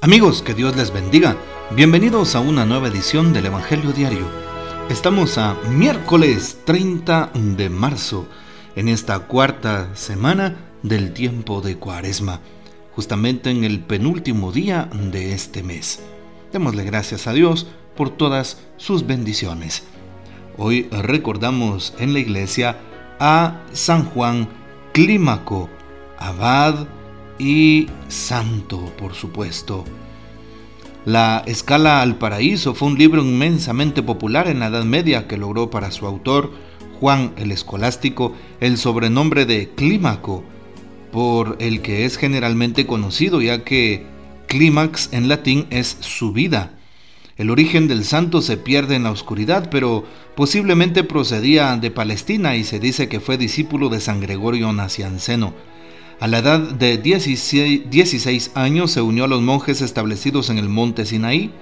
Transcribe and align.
Amigos, 0.00 0.42
que 0.42 0.54
Dios 0.54 0.76
les 0.76 0.92
bendiga. 0.92 1.36
Bienvenidos 1.74 2.36
a 2.36 2.40
una 2.40 2.64
nueva 2.64 2.86
edición 2.86 3.32
del 3.32 3.46
Evangelio 3.46 3.90
Diario. 3.90 4.26
Estamos 4.88 5.38
a 5.38 5.56
miércoles 5.70 6.60
30 6.64 7.32
de 7.34 7.68
marzo, 7.68 8.28
en 8.76 8.86
esta 8.86 9.18
cuarta 9.18 9.90
semana 9.96 10.56
del 10.84 11.12
tiempo 11.12 11.62
de 11.62 11.78
Cuaresma, 11.78 12.38
justamente 12.94 13.50
en 13.50 13.64
el 13.64 13.80
penúltimo 13.80 14.52
día 14.52 14.88
de 14.92 15.32
este 15.32 15.64
mes. 15.64 16.00
Démosle 16.52 16.84
gracias 16.84 17.26
a 17.26 17.32
Dios 17.32 17.66
por 17.96 18.10
todas 18.10 18.60
sus 18.76 19.04
bendiciones. 19.04 19.82
Hoy 20.56 20.88
recordamos 20.92 21.92
en 21.98 22.12
la 22.12 22.20
iglesia 22.20 22.76
a 23.18 23.62
San 23.72 24.04
Juan 24.04 24.48
Clímaco, 24.92 25.68
abad 26.18 26.86
y 27.38 27.88
santo, 28.08 28.92
por 28.98 29.14
supuesto. 29.14 29.84
La 31.04 31.42
Escala 31.46 32.02
al 32.02 32.16
Paraíso 32.16 32.74
fue 32.74 32.88
un 32.88 32.98
libro 32.98 33.22
inmensamente 33.22 34.02
popular 34.02 34.48
en 34.48 34.60
la 34.60 34.66
Edad 34.66 34.84
Media 34.84 35.26
que 35.26 35.38
logró 35.38 35.70
para 35.70 35.90
su 35.90 36.06
autor, 36.06 36.52
Juan 37.00 37.32
el 37.36 37.52
Escolástico, 37.52 38.34
el 38.60 38.76
sobrenombre 38.76 39.46
de 39.46 39.70
Clímaco, 39.70 40.44
por 41.12 41.56
el 41.60 41.80
que 41.80 42.04
es 42.04 42.16
generalmente 42.18 42.86
conocido, 42.86 43.40
ya 43.40 43.64
que 43.64 44.06
clímax 44.48 45.10
en 45.12 45.28
latín 45.28 45.66
es 45.70 45.96
subida. 46.00 46.72
El 47.36 47.50
origen 47.50 47.86
del 47.86 48.04
santo 48.04 48.42
se 48.42 48.56
pierde 48.56 48.96
en 48.96 49.04
la 49.04 49.12
oscuridad, 49.12 49.70
pero 49.70 50.04
posiblemente 50.34 51.04
procedía 51.04 51.76
de 51.76 51.90
Palestina 51.92 52.56
y 52.56 52.64
se 52.64 52.80
dice 52.80 53.08
que 53.08 53.20
fue 53.20 53.38
discípulo 53.38 53.88
de 53.88 54.00
San 54.00 54.20
Gregorio 54.20 54.72
Nacianceno. 54.72 55.54
A 56.20 56.26
la 56.26 56.38
edad 56.38 56.58
de 56.58 56.98
16, 56.98 58.50
años 58.54 58.90
se 58.90 59.00
unió 59.00 59.24
a 59.24 59.28
los 59.28 59.40
monjes 59.40 59.80
establecidos 59.80 60.50
en 60.50 60.58
el 60.58 60.68
monte 60.68 61.06
Sinaí. 61.06 61.52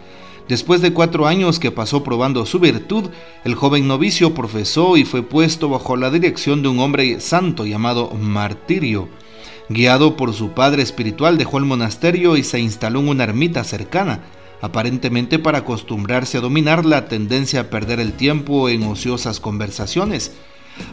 Después 0.48 0.80
de 0.80 0.95
cuatro 0.95 1.27
años 1.27 1.59
que 1.59 1.70
pasó 1.70 2.02
probando 2.02 2.46
su 2.46 2.59
virtud, 2.59 3.10
el 3.45 3.54
joven 3.54 3.87
novicio 3.87 4.32
profesó 4.32 4.96
y 4.96 5.04
fue 5.04 5.23
puesto 5.23 5.68
bajo 5.68 5.96
la 5.96 6.10
dirección 6.10 6.63
de 6.63 6.68
un 6.68 6.79
hombre 6.79 7.21
santo 7.21 7.66
llamado 7.66 8.10
Martirio. 8.13 9.09
Guiado 9.68 10.16
por 10.16 10.32
su 10.32 10.52
padre 10.52 10.82
espiritual, 10.82 11.37
dejó 11.37 11.59
el 11.59 11.66
monasterio 11.66 12.38
y 12.38 12.43
se 12.43 12.59
instaló 12.59 13.01
en 13.01 13.09
una 13.09 13.24
ermita 13.24 13.63
cercana, 13.63 14.20
aparentemente 14.63 15.38
para 15.38 15.59
acostumbrarse 15.59 16.38
a 16.38 16.41
dominar 16.41 16.87
la 16.87 17.09
tendencia 17.09 17.60
a 17.60 17.65
perder 17.65 18.01
el 18.01 18.15
tiempo 18.15 18.70
en 18.70 18.85
ociosas 18.85 19.38
conversaciones. 19.38 20.32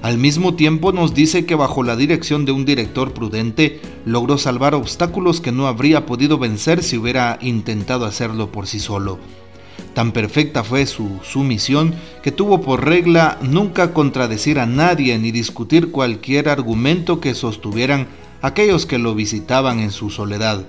Al 0.02 0.18
mismo 0.18 0.56
tiempo 0.56 0.92
nos 0.92 1.14
dice 1.14 1.46
que 1.46 1.56
bajo 1.56 1.84
la 1.84 1.96
dirección 1.96 2.46
de 2.46 2.52
un 2.52 2.66
director 2.66 3.14
prudente 3.14 3.80
logró 4.06 4.38
salvar 4.38 4.76
obstáculos 4.76 5.42
que 5.42 5.52
no 5.52 5.68
habría 5.68 6.06
podido 6.06 6.38
vencer 6.38 6.84
si 6.84 6.98
hubiera 6.98 7.38
intentado 7.42 8.06
hacerlo 8.06 8.52
por 8.52 8.68
sí 8.68 8.80
solo. 8.80 9.20
Tan 9.94 10.12
perfecta 10.12 10.64
fue 10.64 10.86
su 10.86 11.20
sumisión 11.24 11.94
que 12.24 12.32
tuvo 12.32 12.62
por 12.62 12.86
regla 12.86 13.38
nunca 13.42 13.94
contradecir 13.94 14.60
a 14.60 14.66
nadie 14.66 15.18
ni 15.20 15.32
discutir 15.32 15.92
cualquier 15.92 16.50
argumento 16.50 17.20
que 17.20 17.36
sostuvieran 17.36 18.08
aquellos 18.42 18.86
que 18.86 18.98
lo 18.98 19.14
visitaban 19.14 19.80
en 19.80 19.92
su 19.92 20.10
soledad. 20.10 20.66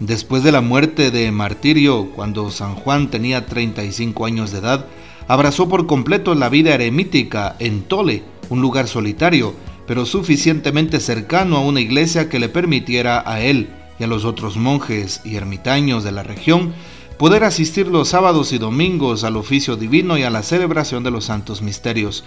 Después 0.00 0.42
de 0.42 0.50
la 0.50 0.60
muerte 0.60 1.12
de 1.12 1.30
Martirio, 1.30 2.10
cuando 2.16 2.50
San 2.50 2.74
Juan 2.74 3.10
tenía 3.10 3.46
35 3.46 4.26
años 4.26 4.50
de 4.50 4.58
edad, 4.58 4.86
abrazó 5.28 5.68
por 5.68 5.86
completo 5.86 6.34
la 6.34 6.48
vida 6.48 6.74
eremítica 6.74 7.56
en 7.58 7.82
Tole, 7.82 8.22
un 8.50 8.60
lugar 8.60 8.88
solitario, 8.88 9.54
pero 9.86 10.06
suficientemente 10.06 11.00
cercano 11.00 11.56
a 11.56 11.60
una 11.60 11.80
iglesia 11.80 12.28
que 12.28 12.38
le 12.38 12.48
permitiera 12.48 13.22
a 13.26 13.40
él 13.40 13.70
y 13.98 14.04
a 14.04 14.06
los 14.06 14.24
otros 14.24 14.56
monjes 14.56 15.20
y 15.24 15.36
ermitaños 15.36 16.04
de 16.04 16.12
la 16.12 16.22
región 16.22 16.72
poder 17.18 17.44
asistir 17.44 17.86
los 17.86 18.08
sábados 18.08 18.52
y 18.52 18.58
domingos 18.58 19.24
al 19.24 19.36
oficio 19.36 19.76
divino 19.76 20.18
y 20.18 20.24
a 20.24 20.30
la 20.30 20.42
celebración 20.42 21.04
de 21.04 21.10
los 21.10 21.26
santos 21.26 21.62
misterios. 21.62 22.24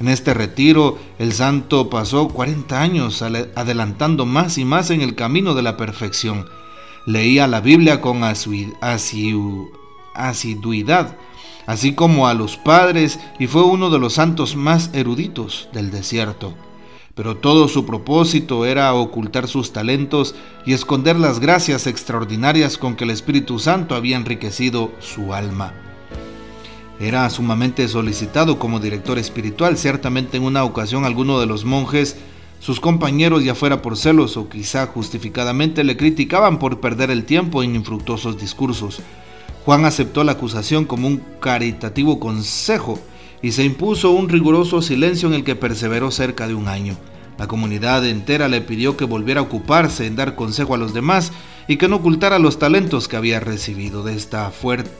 En 0.00 0.08
este 0.08 0.34
retiro, 0.34 0.98
el 1.18 1.32
santo 1.32 1.88
pasó 1.88 2.28
40 2.28 2.80
años 2.80 3.22
adelantando 3.22 4.26
más 4.26 4.58
y 4.58 4.64
más 4.64 4.90
en 4.90 5.00
el 5.02 5.14
camino 5.14 5.54
de 5.54 5.62
la 5.62 5.76
perfección. 5.76 6.46
Leía 7.06 7.46
la 7.46 7.60
Biblia 7.60 8.00
con 8.00 8.24
asiduidad, 8.24 8.76
así 11.66 11.94
como 11.94 12.28
a 12.28 12.34
los 12.34 12.56
padres, 12.56 13.18
y 13.38 13.46
fue 13.46 13.62
uno 13.62 13.90
de 13.90 13.98
los 13.98 14.14
santos 14.14 14.56
más 14.56 14.90
eruditos 14.92 15.68
del 15.72 15.90
desierto. 15.90 16.54
Pero 17.14 17.36
todo 17.36 17.68
su 17.68 17.86
propósito 17.86 18.66
era 18.66 18.92
ocultar 18.92 19.46
sus 19.46 19.72
talentos 19.72 20.34
y 20.66 20.72
esconder 20.72 21.16
las 21.16 21.38
gracias 21.38 21.86
extraordinarias 21.86 22.76
con 22.76 22.96
que 22.96 23.04
el 23.04 23.10
Espíritu 23.10 23.58
Santo 23.58 23.94
había 23.94 24.16
enriquecido 24.16 24.90
su 24.98 25.32
alma. 25.32 25.72
Era 26.98 27.28
sumamente 27.30 27.86
solicitado 27.88 28.58
como 28.58 28.80
director 28.80 29.18
espiritual, 29.18 29.76
ciertamente 29.76 30.36
en 30.36 30.44
una 30.44 30.64
ocasión 30.64 31.04
alguno 31.04 31.40
de 31.40 31.46
los 31.46 31.64
monjes, 31.64 32.16
sus 32.60 32.80
compañeros 32.80 33.44
ya 33.44 33.54
fuera 33.54 33.82
por 33.82 33.96
celos 33.96 34.38
o 34.38 34.48
quizá 34.48 34.86
justificadamente 34.86 35.84
le 35.84 35.98
criticaban 35.98 36.58
por 36.58 36.80
perder 36.80 37.10
el 37.10 37.24
tiempo 37.24 37.62
en 37.62 37.74
infructuosos 37.74 38.38
discursos. 38.38 39.00
Juan 39.64 39.86
aceptó 39.86 40.24
la 40.24 40.32
acusación 40.32 40.84
como 40.84 41.08
un 41.08 41.22
caritativo 41.40 42.20
consejo 42.20 42.98
y 43.40 43.52
se 43.52 43.64
impuso 43.64 44.10
un 44.10 44.28
riguroso 44.28 44.82
silencio 44.82 45.28
en 45.28 45.34
el 45.34 45.44
que 45.44 45.56
perseveró 45.56 46.10
cerca 46.10 46.46
de 46.46 46.54
un 46.54 46.68
año. 46.68 46.96
La 47.38 47.48
comunidad 47.48 48.06
entera 48.06 48.48
le 48.48 48.60
pidió 48.60 48.96
que 48.96 49.06
volviera 49.06 49.40
a 49.40 49.44
ocuparse 49.44 50.06
en 50.06 50.16
dar 50.16 50.34
consejo 50.34 50.74
a 50.74 50.78
los 50.78 50.94
demás 50.94 51.32
y 51.66 51.78
que 51.78 51.88
no 51.88 51.96
ocultara 51.96 52.38
los 52.38 52.58
talentos 52.58 53.08
que 53.08 53.16
había 53.16 53.40
recibido. 53.40 54.02
De 54.02 54.14
esta, 54.14 54.52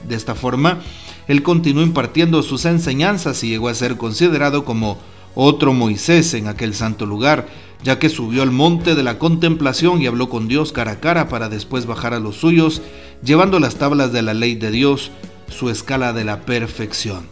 de 0.07 0.15
esta 0.15 0.35
forma, 0.35 0.79
él 1.27 1.43
continuó 1.43 1.83
impartiendo 1.83 2.41
sus 2.43 2.65
enseñanzas 2.65 3.43
y 3.43 3.49
llegó 3.49 3.69
a 3.69 3.75
ser 3.75 3.97
considerado 3.97 4.65
como 4.65 4.97
otro 5.35 5.73
Moisés 5.73 6.33
en 6.33 6.47
aquel 6.47 6.73
santo 6.73 7.05
lugar, 7.05 7.47
ya 7.85 7.99
que 7.99 8.09
subió 8.09 8.41
al 8.41 8.49
monte 8.49 8.95
de 8.95 9.03
la 9.03 9.19
contemplación 9.19 10.01
y 10.01 10.07
habló 10.07 10.27
con 10.27 10.47
Dios 10.47 10.71
cara 10.71 10.93
a 10.93 10.99
cara 10.99 11.29
para 11.29 11.49
después 11.49 11.85
bajar 11.85 12.15
a 12.15 12.19
los 12.19 12.35
suyos, 12.35 12.81
llevando 13.23 13.59
las 13.59 13.75
tablas 13.75 14.11
de 14.11 14.23
la 14.23 14.33
ley 14.33 14.55
de 14.55 14.71
Dios, 14.71 15.11
su 15.49 15.69
escala 15.69 16.11
de 16.11 16.23
la 16.23 16.41
perfección. 16.41 17.27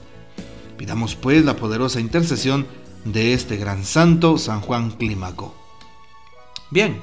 Pidamos 0.77 1.15
pues 1.15 1.43
la 1.43 1.55
poderosa 1.55 1.99
intercesión 1.99 2.67
de 3.03 3.33
este 3.33 3.57
gran 3.57 3.83
santo, 3.83 4.37
San 4.37 4.61
Juan 4.61 4.91
Clímaco. 4.91 5.55
Bien, 6.69 7.01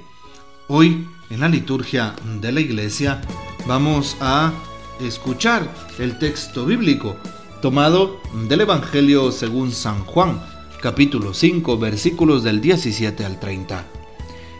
hoy 0.68 1.08
en 1.28 1.40
la 1.40 1.48
liturgia 1.48 2.14
de 2.40 2.52
la 2.52 2.60
iglesia 2.60 3.20
vamos 3.66 4.16
a 4.20 4.52
escuchar 5.00 5.68
el 5.98 6.20
texto 6.20 6.66
bíblico 6.66 7.16
tomado 7.60 8.20
del 8.48 8.60
Evangelio 8.60 9.32
según 9.32 9.72
San 9.72 10.04
Juan, 10.04 10.40
capítulo 10.80 11.34
5, 11.34 11.76
versículos 11.76 12.42
del 12.42 12.62
17 12.62 13.26
al 13.26 13.38
30. 13.38 13.84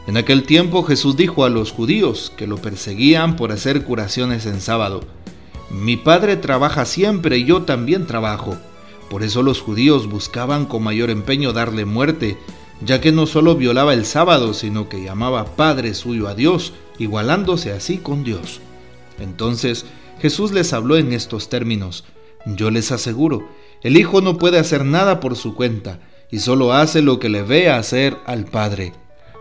En 0.06 0.18
aquel 0.18 0.42
tiempo 0.42 0.82
Jesús 0.82 1.16
dijo 1.16 1.46
a 1.46 1.48
los 1.48 1.72
judíos 1.72 2.30
que 2.36 2.46
lo 2.46 2.58
perseguían 2.58 3.36
por 3.36 3.52
hacer 3.52 3.84
curaciones 3.84 4.44
en 4.44 4.60
sábado, 4.60 5.00
Mi 5.70 5.96
Padre 5.96 6.36
trabaja 6.36 6.84
siempre 6.84 7.38
y 7.38 7.46
yo 7.46 7.62
también 7.62 8.06
trabajo. 8.06 8.58
Por 9.08 9.22
eso 9.22 9.42
los 9.42 9.62
judíos 9.62 10.08
buscaban 10.10 10.66
con 10.66 10.82
mayor 10.82 11.08
empeño 11.08 11.54
darle 11.54 11.86
muerte, 11.86 12.36
ya 12.84 13.00
que 13.00 13.12
no 13.12 13.26
solo 13.26 13.56
violaba 13.56 13.94
el 13.94 14.04
sábado, 14.04 14.52
sino 14.52 14.90
que 14.90 15.02
llamaba 15.02 15.56
Padre 15.56 15.94
suyo 15.94 16.28
a 16.28 16.34
Dios, 16.34 16.74
igualándose 16.98 17.72
así 17.72 17.96
con 17.96 18.24
Dios. 18.24 18.60
Entonces 19.18 19.86
Jesús 20.20 20.52
les 20.52 20.74
habló 20.74 20.98
en 20.98 21.14
estos 21.14 21.48
términos, 21.48 22.04
Yo 22.44 22.70
les 22.70 22.92
aseguro, 22.92 23.48
el 23.82 23.96
Hijo 23.96 24.20
no 24.20 24.36
puede 24.36 24.58
hacer 24.58 24.84
nada 24.84 25.20
por 25.20 25.36
su 25.36 25.54
cuenta, 25.54 26.00
y 26.30 26.38
solo 26.38 26.72
hace 26.72 27.02
lo 27.02 27.18
que 27.18 27.28
le 27.28 27.42
ve 27.42 27.70
hacer 27.70 28.16
al 28.26 28.44
Padre. 28.44 28.92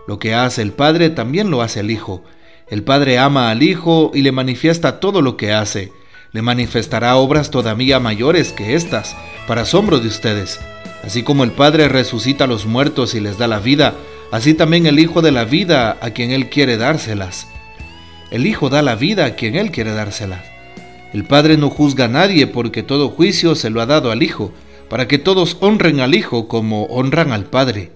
Lo 0.08 0.18
que 0.18 0.34
hace 0.34 0.62
el 0.62 0.72
Padre 0.72 1.10
también 1.10 1.50
lo 1.50 1.62
hace 1.62 1.80
el 1.80 1.90
Hijo. 1.90 2.24
El 2.68 2.82
Padre 2.82 3.18
ama 3.18 3.50
al 3.50 3.62
Hijo 3.62 4.10
y 4.14 4.22
le 4.22 4.32
manifiesta 4.32 4.98
todo 4.98 5.22
lo 5.22 5.36
que 5.36 5.52
hace. 5.52 5.92
Le 6.32 6.42
manifestará 6.42 7.16
obras 7.16 7.50
todavía 7.50 8.00
mayores 8.00 8.52
que 8.52 8.74
estas, 8.74 9.16
para 9.46 9.62
asombro 9.62 9.98
de 10.00 10.08
ustedes. 10.08 10.60
Así 11.04 11.22
como 11.22 11.44
el 11.44 11.52
Padre 11.52 11.88
resucita 11.88 12.44
a 12.44 12.46
los 12.48 12.66
muertos 12.66 13.14
y 13.14 13.20
les 13.20 13.38
da 13.38 13.46
la 13.46 13.58
vida, 13.58 13.94
así 14.32 14.54
también 14.54 14.86
el 14.86 14.98
Hijo 14.98 15.22
de 15.22 15.32
la 15.32 15.44
vida 15.44 15.96
a 16.00 16.10
quien 16.10 16.30
Él 16.30 16.48
quiere 16.50 16.76
dárselas. 16.76 17.46
El 18.30 18.46
Hijo 18.46 18.68
da 18.68 18.82
la 18.82 18.96
vida 18.96 19.24
a 19.24 19.34
quien 19.34 19.54
Él 19.54 19.70
quiere 19.70 19.92
dárselas. 19.92 20.42
El 21.12 21.24
Padre 21.24 21.56
no 21.56 21.70
juzga 21.70 22.04
a 22.04 22.08
nadie 22.08 22.46
porque 22.46 22.82
todo 22.82 23.08
juicio 23.08 23.54
se 23.54 23.70
lo 23.70 23.80
ha 23.80 23.86
dado 23.86 24.10
al 24.12 24.22
Hijo 24.22 24.52
para 24.90 25.06
que 25.06 25.18
todos 25.18 25.56
honren 25.60 26.00
al 26.00 26.14
Hijo 26.14 26.48
como 26.48 26.84
honran 26.86 27.32
al 27.32 27.44
Padre. 27.44 27.92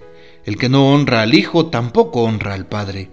El 0.47 0.57
que 0.57 0.69
no 0.69 0.95
honra 0.95 1.23
al 1.23 1.35
Hijo 1.35 1.67
tampoco 1.67 2.23
honra 2.23 2.55
al 2.55 2.67
Padre. 2.67 3.11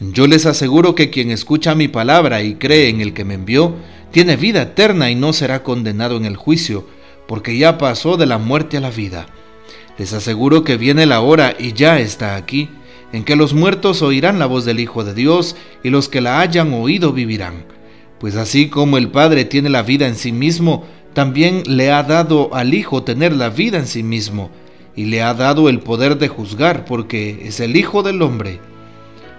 Yo 0.00 0.26
les 0.26 0.46
aseguro 0.46 0.96
que 0.96 1.10
quien 1.10 1.30
escucha 1.30 1.76
mi 1.76 1.86
palabra 1.86 2.42
y 2.42 2.56
cree 2.56 2.88
en 2.88 3.00
el 3.00 3.14
que 3.14 3.24
me 3.24 3.34
envió, 3.34 3.76
tiene 4.10 4.36
vida 4.36 4.62
eterna 4.62 5.12
y 5.12 5.14
no 5.14 5.32
será 5.32 5.62
condenado 5.62 6.16
en 6.16 6.24
el 6.24 6.36
juicio, 6.36 6.88
porque 7.28 7.56
ya 7.56 7.78
pasó 7.78 8.16
de 8.16 8.26
la 8.26 8.38
muerte 8.38 8.78
a 8.78 8.80
la 8.80 8.90
vida. 8.90 9.26
Les 9.96 10.12
aseguro 10.12 10.64
que 10.64 10.76
viene 10.76 11.06
la 11.06 11.20
hora 11.20 11.54
y 11.56 11.72
ya 11.72 12.00
está 12.00 12.34
aquí, 12.34 12.68
en 13.12 13.22
que 13.22 13.36
los 13.36 13.54
muertos 13.54 14.02
oirán 14.02 14.40
la 14.40 14.46
voz 14.46 14.64
del 14.64 14.80
Hijo 14.80 15.04
de 15.04 15.14
Dios 15.14 15.54
y 15.84 15.90
los 15.90 16.08
que 16.08 16.20
la 16.20 16.40
hayan 16.40 16.74
oído 16.74 17.12
vivirán. 17.12 17.64
Pues 18.18 18.34
así 18.34 18.68
como 18.68 18.98
el 18.98 19.08
Padre 19.08 19.44
tiene 19.44 19.70
la 19.70 19.84
vida 19.84 20.08
en 20.08 20.16
sí 20.16 20.32
mismo, 20.32 20.84
también 21.14 21.62
le 21.66 21.92
ha 21.92 22.02
dado 22.02 22.54
al 22.54 22.74
Hijo 22.74 23.04
tener 23.04 23.32
la 23.34 23.48
vida 23.48 23.78
en 23.78 23.86
sí 23.86 24.02
mismo, 24.02 24.50
y 24.96 25.06
le 25.06 25.22
ha 25.22 25.32
dado 25.32 25.68
el 25.68 25.80
poder 25.80 26.18
de 26.18 26.28
juzgar, 26.28 26.84
porque 26.84 27.46
es 27.46 27.60
el 27.60 27.76
Hijo 27.76 28.02
del 28.02 28.20
hombre. 28.20 28.60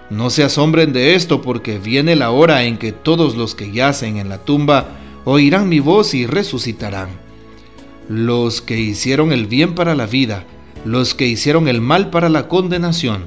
No 0.08 0.30
se 0.30 0.42
asombren 0.42 0.92
de 0.92 1.14
esto, 1.14 1.42
porque 1.42 1.78
viene 1.78 2.16
la 2.16 2.30
hora 2.30 2.64
en 2.64 2.78
que 2.78 2.92
todos 2.92 3.36
los 3.36 3.54
que 3.54 3.70
yacen 3.72 4.16
en 4.16 4.28
la 4.28 4.38
tumba 4.38 4.88
oirán 5.24 5.68
mi 5.68 5.80
voz 5.80 6.14
y 6.14 6.26
resucitarán. 6.26 7.08
Los 8.08 8.62
que 8.62 8.78
hicieron 8.78 9.32
el 9.32 9.46
bien 9.46 9.74
para 9.74 9.94
la 9.94 10.06
vida, 10.06 10.44
los 10.84 11.14
que 11.14 11.26
hicieron 11.26 11.68
el 11.68 11.80
mal 11.80 12.10
para 12.10 12.28
la 12.28 12.48
condenación. 12.48 13.26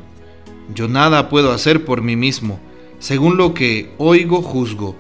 Yo 0.74 0.88
nada 0.88 1.30
puedo 1.30 1.52
hacer 1.52 1.84
por 1.84 2.02
mí 2.02 2.16
mismo, 2.16 2.60
según 3.00 3.38
lo 3.38 3.54
que 3.54 3.92
oigo 3.98 4.42
juzgo, 4.42 4.96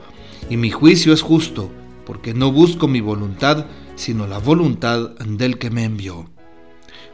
y 0.50 0.57
mi 0.57 0.69
juicio 0.69 1.13
es 1.13 1.22
justo, 1.22 1.72
porque 2.10 2.34
no 2.34 2.52
busco 2.52 2.88
mi 2.88 3.02
voluntad, 3.02 3.68
sino 3.94 4.26
la 4.26 4.40
voluntad 4.40 5.12
del 5.20 5.60
que 5.60 5.70
me 5.70 5.84
envió. 5.84 6.28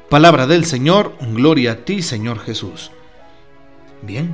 Palabra 0.10 0.48
del 0.48 0.64
Señor, 0.64 1.18
gloria 1.34 1.74
a 1.74 1.76
ti, 1.84 2.02
Señor 2.02 2.40
Jesús. 2.40 2.92
Bien. 4.04 4.34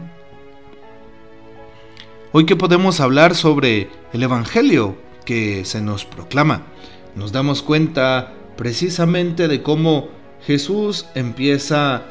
Hoy 2.31 2.45
que 2.45 2.55
podemos 2.55 2.99
hablar 2.99 3.33
sobre 3.33 3.89
el 4.13 4.21
Evangelio 4.21 4.97
que 5.25 5.65
se 5.65 5.81
nos 5.81 6.05
proclama, 6.05 6.67
nos 7.15 7.31
damos 7.31 7.63
cuenta 7.63 8.31
precisamente 8.55 9.47
de 9.47 9.63
cómo 9.63 10.09
Jesús 10.45 11.07
empieza 11.15 12.03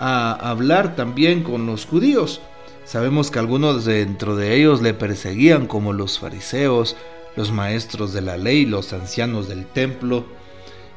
a 0.00 0.32
hablar 0.50 0.96
también 0.96 1.44
con 1.44 1.64
los 1.64 1.86
judíos. 1.86 2.40
Sabemos 2.84 3.30
que 3.30 3.38
algunos 3.38 3.84
dentro 3.84 4.34
de 4.34 4.56
ellos 4.56 4.82
le 4.82 4.94
perseguían 4.94 5.68
como 5.68 5.92
los 5.92 6.18
fariseos, 6.18 6.96
los 7.36 7.50
maestros 7.50 8.12
de 8.12 8.20
la 8.20 8.36
ley, 8.36 8.66
los 8.66 8.92
ancianos 8.92 9.48
del 9.48 9.66
templo. 9.66 10.24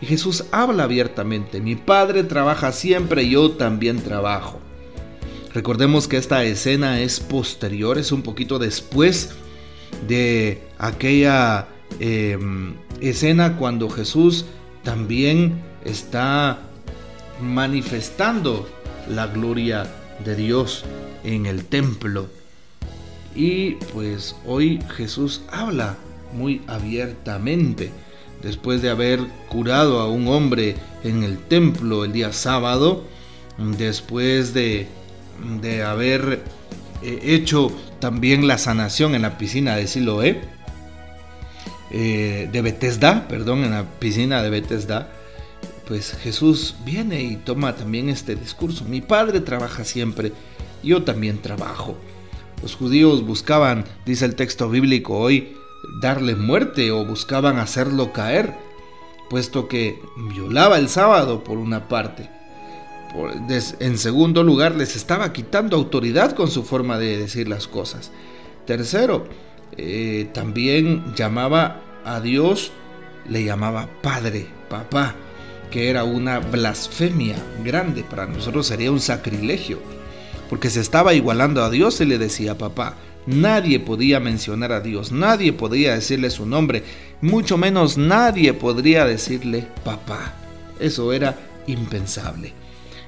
Y 0.02 0.06
Jesús 0.06 0.46
habla 0.52 0.84
abiertamente, 0.84 1.60
mi 1.60 1.76
Padre 1.76 2.24
trabaja 2.24 2.72
siempre, 2.72 3.28
yo 3.28 3.52
también 3.52 4.02
trabajo. 4.02 4.60
Recordemos 5.54 6.08
que 6.08 6.18
esta 6.18 6.44
escena 6.44 7.00
es 7.02 7.20
posterior, 7.20 7.98
es 7.98 8.12
un 8.12 8.22
poquito 8.22 8.60
después 8.60 9.32
de 10.08 10.62
aquella 10.78 11.68
em, 12.00 12.76
escena 13.02 13.58
cuando 13.58 13.90
Jesús 13.90 14.46
también 14.84 15.64
está 15.84 16.60
manifestando 17.42 18.68
la 19.10 19.28
gloria 19.28 19.88
de 20.24 20.36
Dios 20.36 20.86
en 21.24 21.46
el 21.46 21.66
templo. 21.66 22.28
Y 23.36 23.72
pues 23.94 24.36
hoy 24.46 24.80
Jesús 24.96 25.42
habla 25.52 25.98
muy 26.34 26.62
abiertamente. 26.68 27.92
Después 28.42 28.82
de 28.82 28.90
haber 28.90 29.20
curado 29.50 30.00
a 30.00 30.10
un 30.10 30.28
hombre 30.28 30.76
en 31.04 31.24
el 31.24 31.38
templo 31.40 32.06
el 32.06 32.14
día 32.14 32.34
sábado, 32.34 33.04
después 33.58 34.54
de, 34.54 34.88
de 35.62 35.84
haber 35.84 36.44
eh, 37.02 37.20
hecho 37.24 37.72
también 38.00 38.48
la 38.48 38.58
sanación 38.58 39.16
en 39.16 39.24
la 39.24 39.38
piscina 39.38 39.76
de 39.76 39.88
Siloé, 39.88 40.42
eh, 41.90 42.50
de 42.52 42.62
Bethesda, 42.62 43.28
perdón, 43.28 43.64
en 43.64 43.72
la 43.72 43.86
piscina 44.00 44.44
de 44.44 44.50
Bethesda, 44.50 45.10
pues 45.88 46.18
Jesús 46.22 46.76
viene 46.84 47.24
y 47.24 47.38
toma 47.38 47.76
también 47.76 48.10
este 48.10 48.36
discurso. 48.36 48.84
Mi 48.84 49.02
padre 49.02 49.40
trabaja 49.40 49.86
siempre, 49.86 50.34
yo 50.84 51.04
también 51.04 51.42
trabajo. 51.42 51.98
Los 52.62 52.76
judíos 52.76 53.26
buscaban, 53.26 53.86
dice 54.06 54.26
el 54.26 54.36
texto 54.36 54.70
bíblico 54.70 55.18
hoy, 55.18 55.56
darle 55.96 56.36
muerte 56.36 56.92
o 56.92 57.06
buscaban 57.06 57.58
hacerlo 57.58 58.14
caer, 58.14 58.54
puesto 59.30 59.68
que 59.68 60.02
violaba 60.34 60.78
el 60.78 60.90
sábado 60.90 61.44
por 61.44 61.58
una 61.58 61.88
parte. 61.88 62.30
en 63.80 63.98
segundo 63.98 64.44
lugar, 64.44 64.76
les 64.76 64.96
estaba 64.96 65.34
quitando 65.34 65.76
autoridad 65.76 66.34
con 66.34 66.50
su 66.50 66.64
forma 66.64 66.98
de 66.98 67.18
decir 67.18 67.48
las 67.48 67.68
cosas. 67.68 68.12
Tercero, 68.66 69.28
eh, 69.76 70.30
también 70.34 71.14
llamaba 71.16 71.82
a 72.06 72.20
Dios, 72.20 72.72
le 73.28 73.44
llamaba 73.44 73.90
Padre, 74.02 74.48
Papá, 74.70 75.16
que 75.72 75.90
era 75.90 76.04
una 76.04 76.40
blasfemia 76.40 77.36
grande, 77.64 78.04
para 78.04 78.26
nosotros 78.26 78.68
sería 78.68 78.92
un 78.92 79.00
sacrilegio, 79.00 79.80
porque 80.50 80.70
se 80.70 80.82
estaba 80.82 81.14
igualando 81.14 81.64
a 81.64 81.70
Dios 81.70 82.00
y 82.02 82.06
le 82.06 82.18
decía 82.18 82.58
Papá. 82.58 82.96
Nadie 83.28 83.82
podía 83.82 84.22
mencionar 84.22 84.72
a 84.72 84.80
Dios, 84.80 85.12
nadie 85.12 85.52
podía 85.52 85.94
decirle 85.94 86.30
su 86.30 86.46
nombre, 86.46 86.84
mucho 87.20 87.58
menos 87.58 87.98
nadie 87.98 88.54
podría 88.54 89.04
decirle 89.04 89.68
papá. 89.84 90.34
Eso 90.80 91.12
era 91.12 91.38
impensable. 91.68 92.54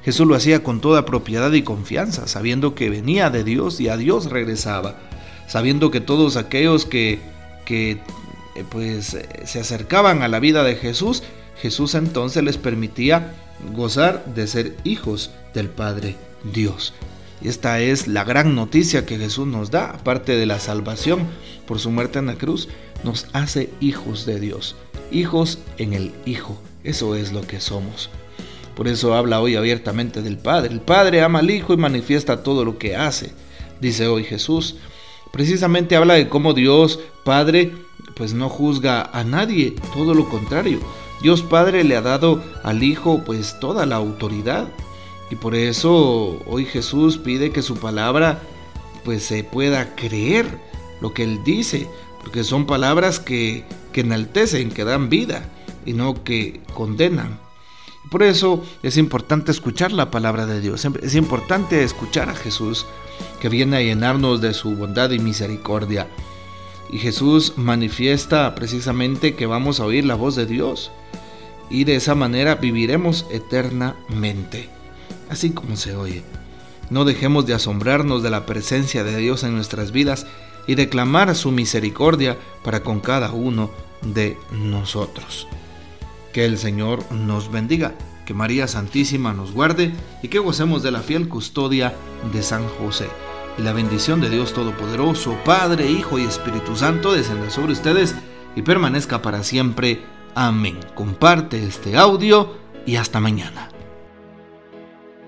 Jesús 0.04 0.28
lo 0.28 0.36
hacía 0.36 0.62
con 0.62 0.82
toda 0.82 1.06
propiedad 1.06 1.54
y 1.54 1.62
confianza, 1.62 2.28
sabiendo 2.28 2.76
que 2.76 2.90
venía 2.90 3.30
de 3.30 3.46
Dios 3.46 3.80
y 3.80 3.88
a 3.88 3.96
Dios 3.96 4.30
regresaba, 4.30 4.98
sabiendo 5.48 5.90
que 5.90 6.02
todos 6.02 6.36
aquellos 6.36 6.86
que, 6.86 7.20
que 7.64 7.92
eh, 8.56 8.66
pues 8.70 9.18
se 9.46 9.60
acercaban 9.60 10.22
a 10.22 10.28
la 10.28 10.42
vida 10.42 10.64
de 10.64 10.76
Jesús, 10.76 11.24
Jesús 11.62 11.96
entonces 11.96 12.44
les 12.44 12.58
permitía 12.58 13.36
gozar 13.74 14.26
de 14.36 14.48
ser 14.48 14.76
hijos 14.84 15.32
del 15.54 15.70
Padre 15.70 16.18
Dios. 16.54 16.94
Y 17.42 17.48
esta 17.48 17.80
es 17.80 18.08
la 18.08 18.24
gran 18.24 18.56
noticia 18.56 19.06
que 19.06 19.18
Jesús 19.18 19.48
nos 19.48 19.72
da, 19.72 19.92
aparte 19.92 20.36
de 20.36 20.46
la 20.46 20.60
salvación 20.60 21.28
por 21.66 21.80
su 21.80 21.90
muerte 21.90 22.20
en 22.20 22.26
la 22.26 22.36
cruz, 22.36 22.68
nos 23.04 23.28
hace 23.34 23.70
hijos 23.80 24.26
de 24.26 24.40
Dios, 24.40 24.76
hijos 25.12 25.60
en 25.78 25.94
el 25.94 26.12
Hijo. 26.26 26.58
Eso 26.84 27.16
es 27.16 27.32
lo 27.32 27.42
que 27.42 27.62
somos. 27.62 28.10
Por 28.76 28.88
eso 28.88 29.14
habla 29.14 29.42
hoy 29.42 29.56
abiertamente 29.56 30.22
del 30.22 30.38
Padre. 30.38 30.74
El 30.74 30.82
Padre 30.82 31.22
ama 31.22 31.40
al 31.40 31.52
Hijo 31.52 31.74
y 31.74 31.78
manifiesta 31.78 32.44
todo 32.44 32.66
lo 32.66 32.78
que 32.78 32.96
hace, 32.96 33.32
dice 33.80 34.08
hoy 34.08 34.24
Jesús. 34.24 34.78
Precisamente 35.32 35.96
habla 35.96 36.16
de 36.16 36.28
cómo 36.28 36.54
Dios 36.54 37.00
Padre 37.24 37.72
pues 38.16 38.34
no 38.34 38.50
juzga 38.50 39.10
a 39.14 39.24
nadie, 39.24 39.76
todo 39.94 40.14
lo 40.14 40.28
contrario. 40.30 40.80
Dios 41.22 41.42
Padre 41.42 41.84
le 41.84 41.96
ha 41.96 42.02
dado 42.02 42.44
al 42.64 42.84
Hijo 42.84 43.24
pues 43.26 43.60
toda 43.60 43.86
la 43.86 43.98
autoridad 43.98 44.68
y 45.30 45.36
por 45.36 45.56
eso 45.56 46.42
hoy 46.48 46.66
Jesús 46.66 47.18
pide 47.18 47.52
que 47.52 47.62
su 47.62 47.78
palabra 47.78 48.42
pues 49.06 49.24
se 49.24 49.44
pueda 49.44 49.96
creer 49.96 50.48
lo 51.02 51.14
que 51.14 51.24
Él 51.24 51.44
dice, 51.44 51.88
porque 52.22 52.44
son 52.44 52.66
palabras 52.66 53.20
que, 53.20 53.64
que 53.94 54.02
enaltecen, 54.02 54.72
que 54.72 54.84
dan 54.84 55.10
vida 55.10 55.50
y 55.86 55.94
no 55.94 56.24
que 56.24 56.62
condenan. 56.74 57.40
Por 58.10 58.24
eso 58.24 58.64
es 58.82 58.98
importante 58.98 59.52
escuchar 59.52 59.92
la 59.92 60.10
palabra 60.10 60.46
de 60.46 60.62
Dios, 60.62 60.86
es 61.02 61.16
importante 61.16 61.84
escuchar 61.84 62.30
a 62.30 62.36
Jesús 62.36 62.88
que 63.40 63.50
viene 63.50 63.78
a 63.78 63.82
llenarnos 63.82 64.42
de 64.42 64.54
su 64.54 64.76
bondad 64.76 65.12
y 65.12 65.20
misericordia. 65.20 66.08
Y 66.92 66.98
Jesús 66.98 67.54
manifiesta 67.56 68.56
precisamente 68.56 69.36
que 69.36 69.46
vamos 69.46 69.80
a 69.80 69.86
oír 69.86 70.06
la 70.06 70.16
voz 70.16 70.36
de 70.36 70.48
Dios 70.48 70.92
y 71.70 71.84
de 71.84 71.96
esa 71.96 72.16
manera 72.16 72.56
viviremos 72.56 73.28
eternamente 73.30 74.79
así 75.30 75.52
como 75.52 75.76
se 75.76 75.96
oye. 75.96 76.24
No 76.90 77.06
dejemos 77.06 77.46
de 77.46 77.54
asombrarnos 77.54 78.24
de 78.24 78.30
la 78.30 78.46
presencia 78.46 79.04
de 79.04 79.16
Dios 79.18 79.44
en 79.44 79.56
nuestras 79.56 79.92
vidas 79.92 80.26
y 80.68 80.76
de 80.76 80.90
clamar 80.90 81.36
su 81.36 81.52
misericordia 81.52 82.38
para 82.64 82.84
con 82.84 83.00
cada 83.00 83.32
uno 83.32 83.70
de 84.02 84.38
nosotros. 84.52 85.48
Que 86.34 86.46
el 86.46 86.58
Señor 86.58 87.12
nos 87.12 87.52
bendiga, 87.52 87.94
que 88.26 88.34
María 88.34 88.68
Santísima 88.68 89.34
nos 89.34 89.52
guarde 89.52 89.94
y 90.22 90.28
que 90.28 90.40
gocemos 90.40 90.84
de 90.84 90.92
la 90.92 91.02
fiel 91.02 91.28
custodia 91.28 91.96
de 92.32 92.44
San 92.44 92.68
José. 92.68 93.08
Y 93.58 93.62
la 93.62 93.74
bendición 93.74 94.22
de 94.22 94.30
Dios 94.30 94.54
Todopoderoso, 94.54 95.36
Padre, 95.44 95.90
Hijo 95.90 96.20
y 96.20 96.24
Espíritu 96.24 96.76
Santo 96.76 97.14
descenda 97.14 97.50
sobre 97.50 97.74
ustedes 97.74 98.16
y 98.56 98.62
permanezca 98.62 99.22
para 99.22 99.44
siempre. 99.44 100.02
Amén. 100.36 100.80
Comparte 100.96 101.66
este 101.66 101.98
audio 101.98 102.56
y 102.86 102.96
hasta 102.96 103.20
mañana. 103.20 103.70